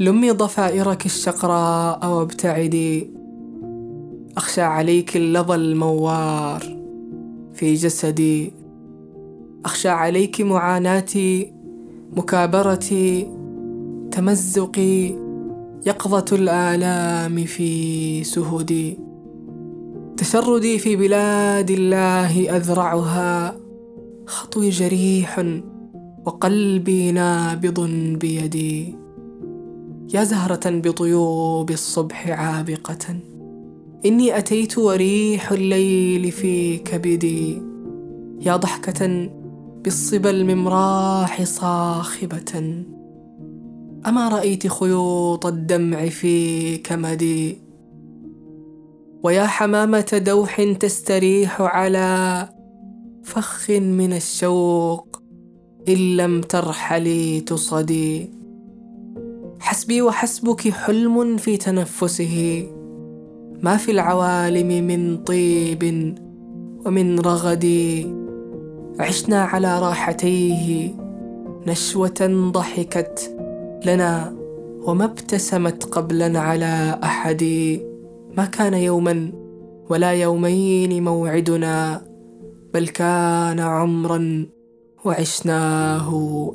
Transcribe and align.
لمي 0.00 0.30
ضفائرك 0.30 1.06
الشقراء 1.06 2.06
وابتعدي. 2.06 3.10
أخشى 4.36 4.60
عليك 4.60 5.16
اللظى 5.16 5.54
الموار 5.54 6.62
في 7.54 7.74
جسدي. 7.74 8.52
أخشى 9.64 9.88
عليك 9.88 10.40
معاناتي 10.40 11.52
مكابرتي 12.16 13.26
تمزقي 14.10 15.14
يقظة 15.86 16.24
الآلام 16.32 17.44
في 17.44 18.24
سهدي 18.24 18.98
تشردي 20.16 20.78
في 20.78 20.96
بلاد 20.96 21.70
الله 21.70 22.56
أذرعها. 22.56 23.56
خطوي 24.26 24.70
جريح 24.70 25.44
وقلبي 26.26 27.12
نابض 27.12 27.80
بيدي. 28.20 29.00
يا 30.14 30.24
زهرة 30.24 30.70
بطيوب 30.70 31.70
الصبح 31.70 32.28
عابقة. 32.28 33.16
إني 34.06 34.38
أتيت 34.38 34.78
وريح 34.78 35.52
الليل 35.52 36.32
في 36.32 36.78
كبدي. 36.78 37.62
يا 38.40 38.56
ضحكة 38.56 39.30
بالصبا 39.84 40.30
الممراح 40.30 41.42
صاخبة. 41.42 42.82
أما 44.06 44.28
رأيت 44.28 44.66
خيوط 44.66 45.46
الدمع 45.46 46.06
في 46.06 46.76
كمدي. 46.76 47.58
ويا 49.22 49.46
حمامة 49.46 50.22
دوح 50.26 50.62
تستريح 50.62 51.60
على 51.60 52.48
فخ 53.24 53.70
من 53.70 54.12
الشوق 54.12 55.22
إن 55.88 56.16
لم 56.16 56.40
ترحلي 56.40 57.40
تصدي. 57.40 58.39
حسبي 59.60 60.02
وحسبك 60.02 60.68
حلم 60.68 61.36
في 61.36 61.56
تنفسه. 61.56 62.66
ما 63.62 63.76
في 63.76 63.90
العوالم 63.90 64.86
من 64.86 65.16
طيب 65.16 66.14
ومن 66.86 67.18
رغد. 67.18 67.66
عشنا 69.00 69.42
على 69.42 69.78
راحتيه. 69.78 70.94
نشوة 71.66 72.50
ضحكت 72.52 73.36
لنا 73.86 74.36
وما 74.82 75.04
ابتسمت 75.04 75.84
قبلا 75.84 76.38
على 76.38 76.98
أحد. 77.04 77.44
ما 78.36 78.44
كان 78.44 78.74
يوما 78.74 79.32
ولا 79.90 80.12
يومين 80.12 81.04
موعدنا 81.04 82.02
بل 82.74 82.88
كان 82.88 83.60
عمرا 83.60 84.46
وعشناه 85.04 86.08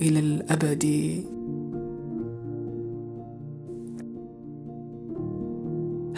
إلى 0.00 0.18
الأبد. 0.18 0.84